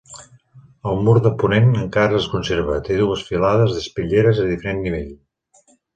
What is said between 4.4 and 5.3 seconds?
a diferent nivell.